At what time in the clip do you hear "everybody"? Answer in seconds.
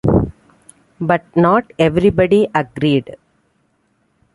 1.77-2.47